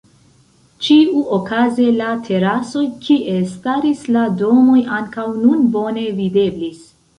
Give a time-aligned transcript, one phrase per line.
[0.85, 6.85] Ĉiuokaze la terasoj kie staris la domoj ankaŭ nun bone videblis.